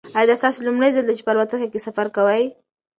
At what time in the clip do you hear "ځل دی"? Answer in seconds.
0.95-1.13